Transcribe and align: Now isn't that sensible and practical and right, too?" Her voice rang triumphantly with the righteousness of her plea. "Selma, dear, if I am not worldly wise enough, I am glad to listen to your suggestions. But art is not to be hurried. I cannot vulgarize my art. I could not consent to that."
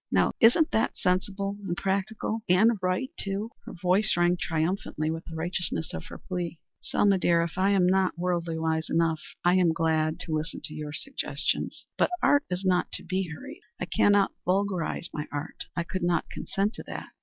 Now 0.11 0.31
isn't 0.39 0.71
that 0.71 0.97
sensible 0.97 1.59
and 1.63 1.77
practical 1.77 2.41
and 2.49 2.71
right, 2.81 3.11
too?" 3.19 3.51
Her 3.65 3.73
voice 3.73 4.17
rang 4.17 4.35
triumphantly 4.35 5.11
with 5.11 5.25
the 5.25 5.35
righteousness 5.35 5.93
of 5.93 6.05
her 6.07 6.17
plea. 6.17 6.57
"Selma, 6.81 7.19
dear, 7.19 7.43
if 7.43 7.55
I 7.55 7.69
am 7.69 7.85
not 7.85 8.17
worldly 8.17 8.57
wise 8.57 8.89
enough, 8.89 9.21
I 9.45 9.53
am 9.57 9.73
glad 9.73 10.19
to 10.21 10.33
listen 10.33 10.59
to 10.63 10.73
your 10.73 10.91
suggestions. 10.91 11.85
But 11.99 12.09
art 12.19 12.45
is 12.49 12.65
not 12.65 12.91
to 12.93 13.03
be 13.03 13.29
hurried. 13.29 13.61
I 13.79 13.85
cannot 13.85 14.31
vulgarize 14.43 15.07
my 15.13 15.27
art. 15.31 15.65
I 15.75 15.83
could 15.83 16.01
not 16.01 16.31
consent 16.31 16.73
to 16.73 16.83
that." 16.87 17.09